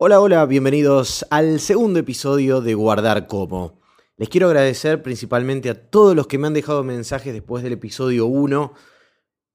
[0.00, 3.80] Hola, hola, bienvenidos al segundo episodio de Guardar Como.
[4.16, 8.26] Les quiero agradecer principalmente a todos los que me han dejado mensajes después del episodio
[8.26, 8.74] 1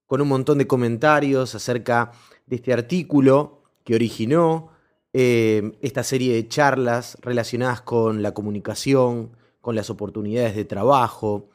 [0.05, 2.11] con un montón de comentarios acerca
[2.45, 4.71] de este artículo que originó
[5.13, 11.51] eh, esta serie de charlas relacionadas con la comunicación, con las oportunidades de trabajo,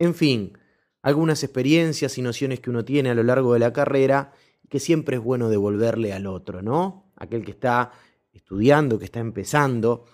[0.00, 0.58] en fin,
[1.00, 4.32] algunas experiencias y nociones que uno tiene a lo largo de la carrera
[4.68, 7.12] que siempre es bueno devolverle al otro, ¿no?
[7.14, 7.92] Aquel que está
[8.32, 10.04] estudiando, que está empezando.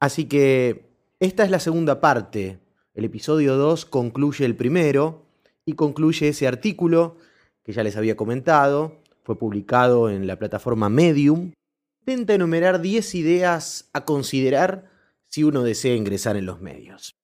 [0.00, 0.86] Así que
[1.20, 2.58] esta es la segunda parte.
[2.94, 5.26] El episodio 2 concluye el primero
[5.64, 7.16] y concluye ese artículo
[7.62, 9.00] que ya les había comentado.
[9.22, 11.52] Fue publicado en la plataforma Medium.
[12.00, 14.90] Intenta enumerar 10 ideas a considerar
[15.22, 17.14] si uno desea ingresar en los medios.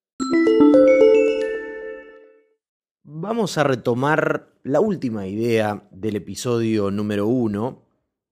[3.02, 7.82] Vamos a retomar la última idea del episodio número 1,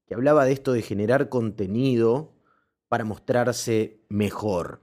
[0.08, 2.34] que hablaba de esto de generar contenido
[2.88, 4.80] para mostrarse mejor.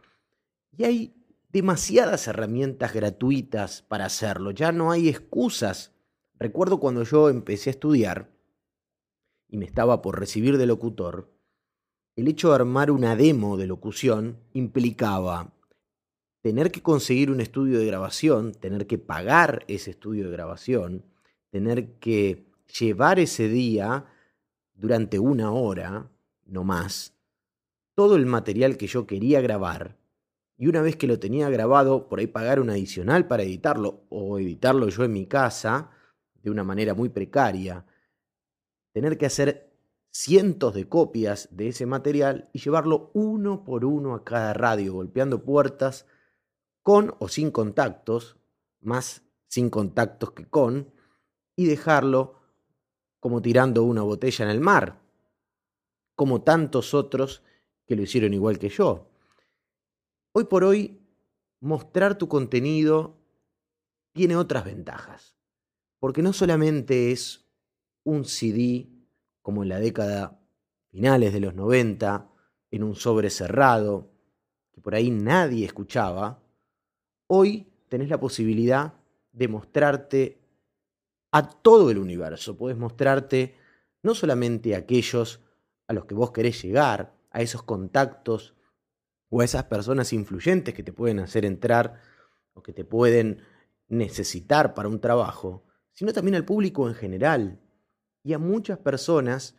[0.78, 1.16] Y hay
[1.50, 5.96] demasiadas herramientas gratuitas para hacerlo, ya no hay excusas.
[6.38, 8.32] Recuerdo cuando yo empecé a estudiar
[9.48, 11.34] y me estaba por recibir de locutor,
[12.16, 15.54] el hecho de armar una demo de locución implicaba
[16.42, 21.06] tener que conseguir un estudio de grabación, tener que pagar ese estudio de grabación,
[21.50, 22.46] tener que
[22.80, 24.06] llevar ese día
[24.76, 26.12] durante una hora,
[26.46, 27.14] no más,
[27.96, 29.98] todo el material que yo quería grabar
[30.58, 34.40] y una vez que lo tenía grabado, por ahí pagar un adicional para editarlo o
[34.40, 35.90] editarlo yo en mi casa
[36.42, 37.86] de una manera muy precaria,
[38.94, 39.74] tener que hacer
[40.12, 45.44] cientos de copias de ese material y llevarlo uno por uno a cada radio, golpeando
[45.44, 46.06] puertas
[46.82, 48.38] con o sin contactos,
[48.80, 50.94] más sin contactos que con,
[51.58, 52.36] y dejarlo
[53.26, 55.02] como tirando una botella en el mar,
[56.14, 57.42] como tantos otros
[57.88, 59.10] que lo hicieron igual que yo.
[60.32, 61.02] Hoy por hoy,
[61.60, 63.18] mostrar tu contenido
[64.14, 65.36] tiene otras ventajas,
[65.98, 67.50] porque no solamente es
[68.04, 68.90] un CD
[69.42, 70.40] como en la década
[70.92, 72.30] finales de los 90,
[72.70, 74.12] en un sobre cerrado,
[74.72, 76.44] que por ahí nadie escuchaba,
[77.26, 78.94] hoy tenés la posibilidad
[79.32, 80.45] de mostrarte
[81.36, 82.56] a todo el universo.
[82.56, 83.58] Puedes mostrarte
[84.04, 85.42] no solamente a aquellos
[85.86, 88.56] a los que vos querés llegar, a esos contactos
[89.28, 92.00] o a esas personas influyentes que te pueden hacer entrar
[92.54, 93.42] o que te pueden
[93.90, 97.60] necesitar para un trabajo, sino también al público en general
[98.24, 99.58] y a muchas personas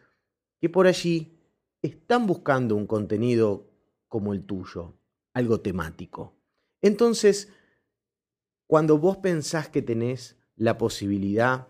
[0.59, 1.39] que por allí
[1.83, 3.71] están buscando un contenido
[4.09, 4.99] como el tuyo,
[5.35, 6.39] algo temático.
[6.81, 7.53] Entonces,
[8.67, 11.69] cuando vos pensás que tenés la posibilidad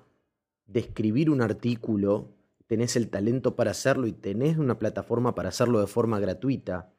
[0.67, 2.35] de escribir un artículo,
[2.67, 6.93] tenés el talento para hacerlo y tenés una plataforma para hacerlo de forma gratuita,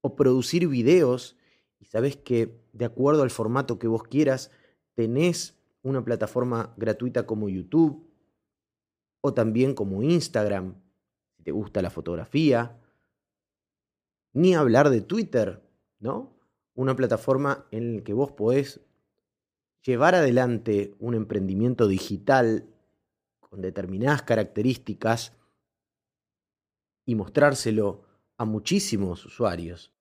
[0.00, 1.36] o producir videos
[1.80, 4.50] y sabés que de acuerdo al formato que vos quieras,
[4.94, 8.08] tenés una plataforma gratuita como YouTube
[9.20, 10.74] o también como Instagram,
[11.36, 12.80] si te gusta la fotografía,
[14.32, 15.62] ni hablar de Twitter,
[15.98, 16.36] ¿no?
[16.74, 18.80] Una plataforma en la que vos podés
[19.82, 22.68] llevar adelante un emprendimiento digital
[23.40, 25.32] con determinadas características
[27.06, 28.04] y mostrárselo
[28.36, 29.92] a muchísimos usuarios.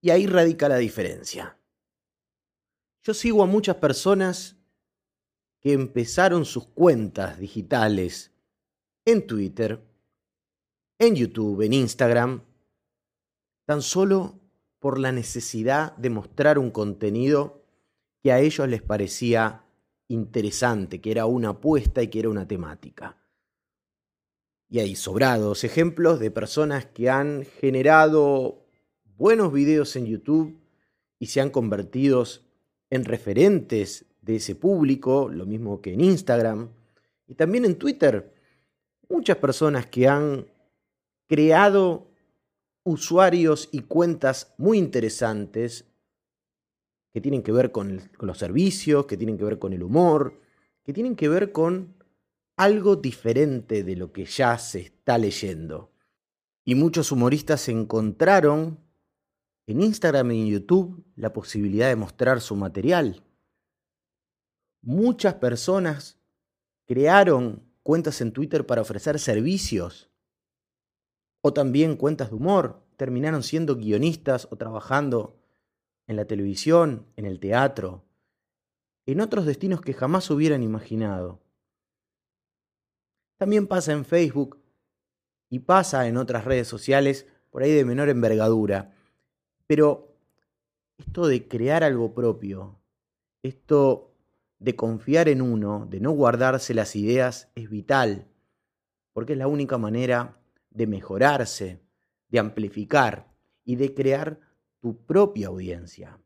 [0.00, 1.58] Y ahí radica la diferencia.
[3.02, 4.56] Yo sigo a muchas personas
[5.60, 8.32] que empezaron sus cuentas digitales
[9.04, 9.82] en Twitter,
[10.98, 12.42] en YouTube, en Instagram,
[13.66, 14.38] tan solo
[14.78, 17.64] por la necesidad de mostrar un contenido
[18.22, 19.64] que a ellos les parecía
[20.08, 23.16] interesante, que era una apuesta y que era una temática.
[24.68, 28.66] Y hay sobrados ejemplos de personas que han generado
[29.16, 30.58] buenos videos en YouTube
[31.18, 32.24] y se han convertido
[32.90, 36.70] en referentes de ese público, lo mismo que en Instagram
[37.26, 38.34] y también en Twitter.
[39.08, 40.46] Muchas personas que han
[41.26, 42.08] creado
[42.84, 45.87] usuarios y cuentas muy interesantes
[47.12, 50.40] que tienen que ver con, los servicios, que tienen que ver con el humor,
[50.84, 51.94] que tienen que ver con
[52.56, 55.92] algo diferente de lo que ya se está leyendo.
[56.64, 58.78] Y muchos humoristas encontraron
[59.66, 63.22] en Instagram y en YouTube la posibilidad de mostrar su material.
[64.82, 66.18] Muchas personas
[66.86, 70.10] crearon cuentas en Twitter para ofrecer servicios
[71.40, 72.82] o también cuentas de humor.
[72.96, 75.38] Terminaron siendo guionistas o trabajando
[76.08, 78.02] en la televisión, en el teatro,
[79.06, 81.40] en otros destinos que jamás hubieran imaginado.
[83.36, 84.58] También pasa en Facebook
[85.48, 88.92] y pasa en otras redes sociales, por ahí de menor envergadura.
[89.66, 90.16] Pero
[90.96, 92.80] esto de crear algo propio,
[93.42, 94.14] esto
[94.58, 98.26] de confiar en uno, de no guardarse las ideas, es vital,
[99.12, 100.40] porque es la única manera
[100.70, 101.80] de mejorarse,
[102.28, 103.32] de amplificar
[103.64, 104.47] y de crear
[104.80, 106.20] tu propia audiencia,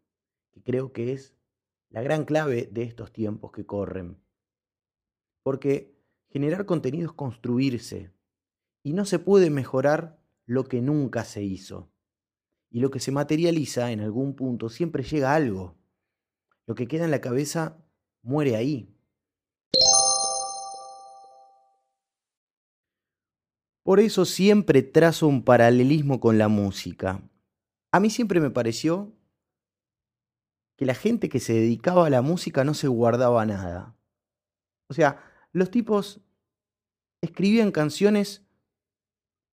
[0.53, 1.35] que creo que es
[1.91, 4.19] la gran clave de estos tiempos que corren.
[5.43, 5.95] Porque
[6.29, 8.13] generar contenido es construirse
[8.83, 11.91] y no se puede mejorar lo que nunca se hizo.
[12.71, 15.77] Y lo que se materializa en algún punto siempre llega a algo.
[16.67, 17.77] Lo que queda en la cabeza
[18.23, 18.89] muere ahí.
[23.83, 27.21] Por eso siempre trazo un paralelismo con la música.
[27.93, 29.13] A mí siempre me pareció
[30.77, 33.95] que la gente que se dedicaba a la música no se guardaba nada.
[34.89, 35.23] O sea,
[35.53, 36.23] los tipos
[37.21, 38.47] escribían canciones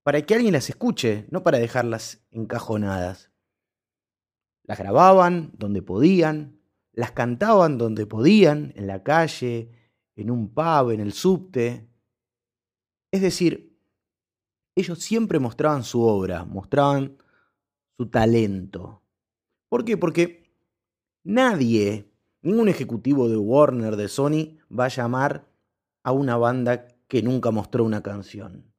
[0.03, 3.29] para que alguien las escuche, no para dejarlas encajonadas.
[4.63, 6.61] Las grababan donde podían,
[6.93, 9.71] las cantaban donde podían, en la calle,
[10.15, 11.89] en un pub, en el subte.
[13.11, 13.77] Es decir,
[14.75, 17.17] ellos siempre mostraban su obra, mostraban
[17.99, 19.03] su talento.
[19.67, 19.97] ¿Por qué?
[19.97, 20.49] Porque
[21.25, 22.09] Nadie,
[22.41, 25.51] ningún ejecutivo de Warner, de Sony, va a llamar
[26.01, 28.73] a una banda que nunca mostró una canción.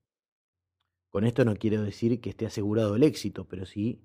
[1.11, 4.03] Con esto no quiero decir que esté asegurado el éxito, pero sí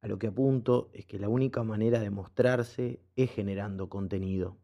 [0.00, 4.60] a lo que apunto es que la única manera de mostrarse es generando contenido.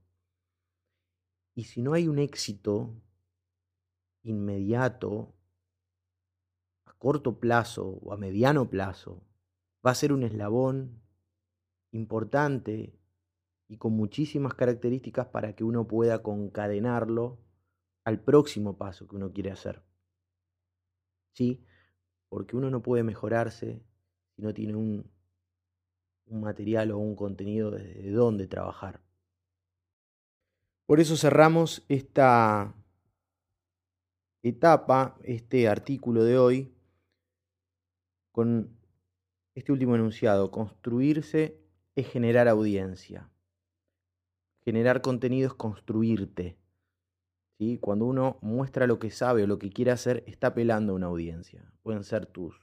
[1.56, 2.94] Y si no hay un éxito
[4.23, 5.35] inmediato,
[6.85, 9.25] a corto plazo o a mediano plazo,
[9.85, 11.00] va a ser un eslabón
[11.93, 12.99] importante
[13.69, 17.38] y con muchísimas características para que uno pueda concadenarlo
[18.05, 19.82] al próximo paso que uno quiere hacer.
[21.35, 21.65] ¿Sí?
[22.29, 23.82] Porque uno no puede mejorarse
[24.35, 25.11] si no tiene un,
[26.27, 29.00] material o un contenido desde donde trabajar.
[30.87, 32.75] Por eso cerramos esta
[34.43, 36.75] etapa, este artículo de hoy,
[38.32, 38.80] con
[39.55, 41.61] este último enunciado, construirse
[41.94, 43.31] es generar audiencia.
[44.62, 46.58] Generar contenido es construirte.
[47.58, 47.79] ¿sí?
[47.79, 51.06] Cuando uno muestra lo que sabe o lo que quiere hacer, está apelando a una
[51.06, 51.73] audiencia.
[51.82, 52.61] Pueden ser tus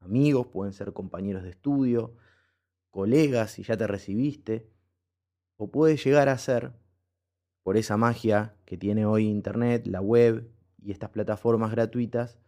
[0.00, 2.16] amigos, pueden ser compañeros de estudio,
[2.90, 4.70] colegas si ya te recibiste,
[5.56, 6.72] o puede llegar a ser,
[7.62, 10.50] por esa magia que tiene hoy Internet, la web
[10.82, 12.38] y estas plataformas gratuitas,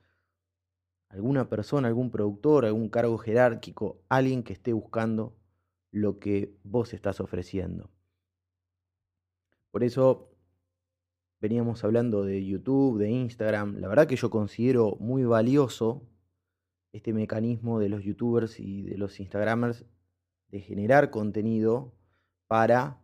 [1.09, 5.37] alguna persona, algún productor, algún cargo jerárquico, alguien que esté buscando
[5.91, 7.91] lo que vos estás ofreciendo.
[9.71, 10.31] Por eso
[11.41, 13.77] veníamos hablando de YouTube, de Instagram.
[13.79, 16.09] La verdad que yo considero muy valioso
[16.93, 19.85] este mecanismo de los youtubers y de los instagramers
[20.49, 21.95] de generar contenido
[22.47, 23.03] para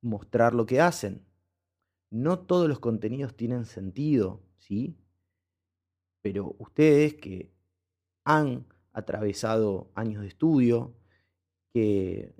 [0.00, 1.24] mostrar lo que hacen.
[2.10, 4.98] No todos los contenidos tienen sentido, ¿sí?
[6.24, 7.52] Pero ustedes que
[8.24, 10.94] han atravesado años de estudio,
[11.74, 12.34] que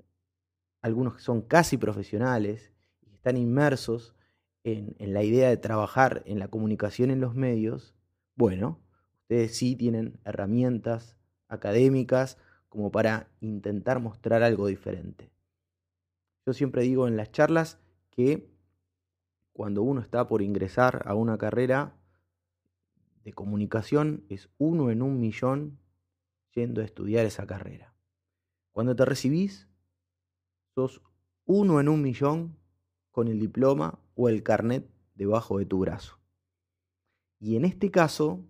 [0.81, 2.73] algunos son casi profesionales
[3.05, 4.15] y están inmersos
[4.63, 7.93] en, en, la idea de trabajar en la comunicación en los medios,
[8.35, 8.79] bueno,
[9.21, 11.15] ustedes sí tienen herramientas
[11.47, 12.39] académicas
[12.69, 15.29] como para intentar mostrar algo diferente.
[16.47, 17.77] Yo siempre digo en las charlas
[18.09, 18.49] que
[19.53, 21.93] cuando uno está por ingresar a una carrera
[23.25, 25.79] de comunicación es uno en un millón
[26.53, 27.93] yendo a estudiar esa carrera.
[28.71, 29.67] Cuando te recibís,
[30.75, 31.01] sos
[31.45, 32.55] uno en un millón
[33.11, 36.19] con el diploma o el carnet debajo de tu brazo.
[37.39, 38.45] Y en este caso,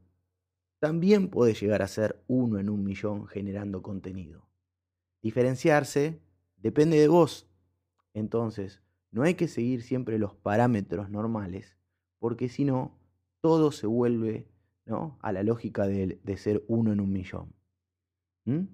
[0.79, 4.49] también puede llegar a ser uno en un millón generando contenido.
[5.21, 6.21] Diferenciarse
[6.57, 7.47] depende de vos.
[8.13, 11.77] Entonces, no hay que seguir siempre los parámetros normales,
[12.19, 12.99] porque si no,
[13.39, 14.47] todo se vuelve
[14.87, 17.53] a la lógica de, de ser uno en un millón.
[18.45, 18.65] ¿Mm?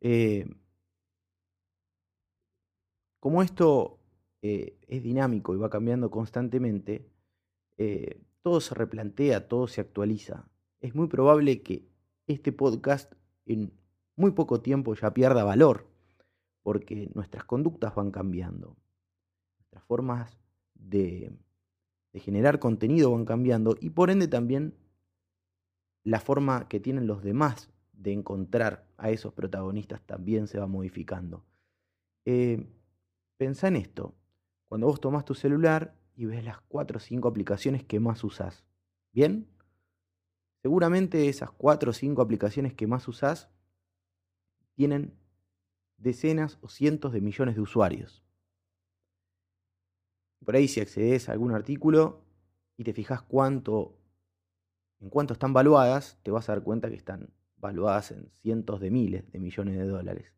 [0.00, 0.46] Eh,
[3.20, 4.00] como esto
[4.42, 7.08] eh, es dinámico y va cambiando constantemente,
[7.78, 10.48] eh, todo se replantea, todo se actualiza.
[10.80, 11.88] Es muy probable que
[12.26, 13.12] este podcast
[13.46, 13.72] en
[14.16, 15.86] muy poco tiempo ya pierda valor,
[16.62, 18.76] porque nuestras conductas van cambiando,
[19.58, 20.36] nuestras formas
[20.74, 21.32] de,
[22.12, 24.74] de generar contenido van cambiando y por ende también
[26.04, 31.44] la forma que tienen los demás de encontrar a esos protagonistas también se va modificando.
[32.24, 32.66] Eh,
[33.36, 34.14] pensá en esto.
[34.66, 38.64] Cuando vos tomás tu celular y ves las cuatro o cinco aplicaciones que más usás.
[39.12, 39.46] ¿Bien?
[40.62, 43.50] seguramente esas cuatro o cinco aplicaciones que más usás
[44.74, 45.18] tienen
[45.96, 48.22] decenas o cientos de millones de usuarios.
[50.44, 52.24] Por ahí si accedes a algún artículo
[52.76, 53.98] y te fijas cuánto,
[55.00, 58.90] en cuánto están valuadas, te vas a dar cuenta que están valuadas en cientos de
[58.90, 60.32] miles de millones de dólares.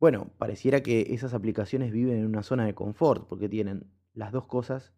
[0.00, 4.46] Bueno, pareciera que esas aplicaciones viven en una zona de confort porque tienen las dos
[4.46, 4.92] cosas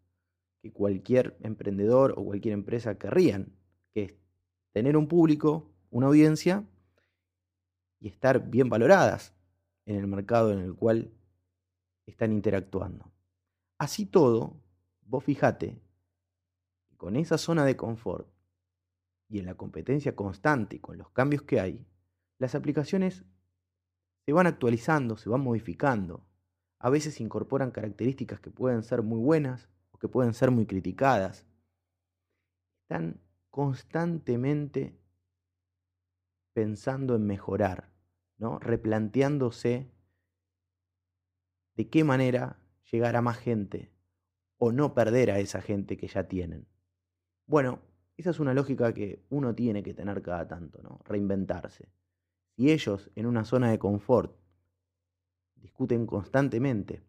[0.62, 3.56] que cualquier emprendedor o cualquier empresa querrían,
[3.92, 4.14] que es
[4.72, 6.64] tener un público, una audiencia
[7.98, 9.34] y estar bien valoradas
[9.86, 11.12] en el mercado en el cual
[12.06, 13.12] están interactuando.
[13.78, 14.60] Así todo,
[15.02, 15.80] vos fijate,
[16.96, 18.28] con esa zona de confort
[19.28, 21.86] y en la competencia constante y con los cambios que hay,
[22.38, 23.24] las aplicaciones
[24.26, 26.26] se van actualizando, se van modificando.
[26.78, 31.46] A veces incorporan características que pueden ser muy buenas o que pueden ser muy criticadas.
[32.82, 34.98] Están constantemente
[36.52, 37.92] pensando en mejorar,
[38.38, 38.58] ¿no?
[38.58, 39.90] replanteándose
[41.76, 42.58] de qué manera
[42.90, 43.92] llegar a más gente
[44.58, 46.66] o no perder a esa gente que ya tienen.
[47.46, 47.80] Bueno,
[48.16, 51.00] esa es una lógica que uno tiene que tener cada tanto, ¿no?
[51.04, 51.88] Reinventarse.
[52.56, 54.36] Si ellos en una zona de confort
[55.56, 57.02] discuten constantemente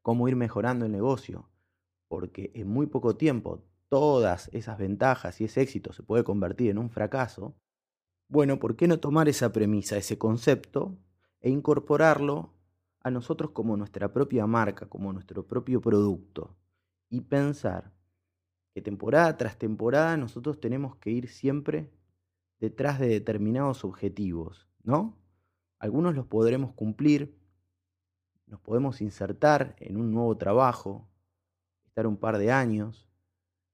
[0.00, 1.50] cómo ir mejorando el negocio,
[2.08, 6.78] porque en muy poco tiempo todas esas ventajas y ese éxito se puede convertir en
[6.78, 7.56] un fracaso,
[8.28, 10.98] bueno, ¿por qué no tomar esa premisa, ese concepto,
[11.40, 12.54] e incorporarlo
[13.04, 16.56] a nosotros como nuestra propia marca, como nuestro propio producto?
[17.08, 17.92] Y pensar
[18.74, 21.90] que temporada tras temporada nosotros tenemos que ir siempre
[22.58, 25.18] detrás de determinados objetivos, ¿no?
[25.78, 27.36] Algunos los podremos cumplir,
[28.46, 31.08] nos podemos insertar en un nuevo trabajo,
[31.86, 33.08] estar un par de años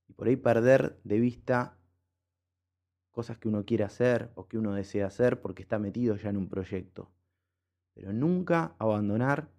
[0.09, 1.79] y por ahí perder de vista
[3.13, 6.37] cosas que uno quiere hacer o que uno desea hacer porque está metido ya en
[6.37, 7.11] un proyecto.
[7.99, 9.51] Pero nunca abandonar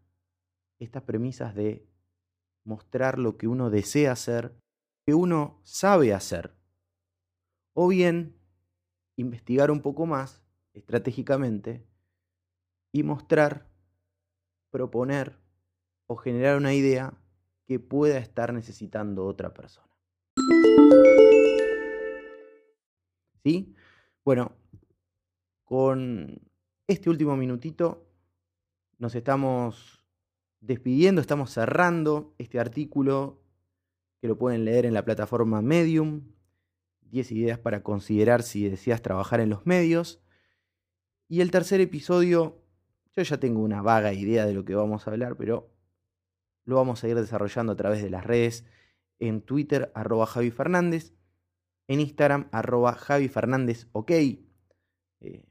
[0.79, 1.85] estas premisas de
[2.63, 4.57] mostrar lo que uno desea hacer,
[5.05, 6.55] que uno sabe hacer.
[7.75, 8.39] O bien
[9.17, 10.41] investigar un poco más
[10.71, 11.85] estratégicamente
[12.93, 13.67] y mostrar,
[14.71, 15.37] proponer
[16.07, 17.13] o generar una idea
[17.67, 19.89] que pueda estar necesitando otra persona.
[23.43, 23.75] ¿Sí?
[24.23, 24.53] Bueno,
[25.65, 26.39] con
[26.87, 28.05] este último minutito
[28.99, 30.03] nos estamos
[30.59, 33.41] despidiendo, estamos cerrando este artículo
[34.21, 36.33] que lo pueden leer en la plataforma Medium,
[37.01, 40.21] 10 ideas para considerar si deseas trabajar en los medios.
[41.29, 42.61] Y el tercer episodio,
[43.15, 45.73] yo ya tengo una vaga idea de lo que vamos a hablar, pero
[46.65, 48.65] lo vamos a ir desarrollando a través de las redes,
[49.17, 51.13] en Twitter, arroba Javi Fernández,
[51.87, 54.11] en Instagram, arroba Javi Fernández, ok.
[54.11, 55.45] Eh,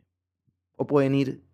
[0.76, 1.44] o pueden ir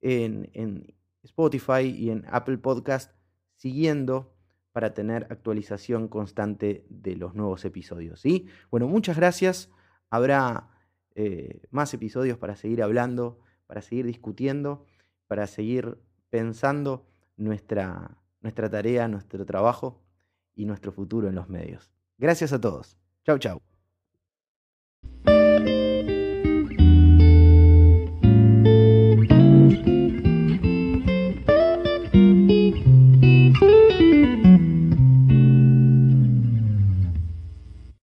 [0.00, 3.12] en, en Spotify y en Apple Podcast
[3.56, 4.34] siguiendo
[4.72, 8.20] para tener actualización constante de los nuevos episodios.
[8.20, 8.46] ¿sí?
[8.70, 9.70] Bueno, muchas gracias.
[10.10, 10.70] Habrá
[11.14, 14.86] eh, más episodios para seguir hablando, para seguir discutiendo,
[15.26, 15.98] para seguir
[16.30, 20.02] pensando nuestra, nuestra tarea, nuestro trabajo
[20.54, 21.92] y nuestro futuro en los medios.
[22.18, 22.98] Gracias a todos.
[23.24, 23.71] Chau, chau.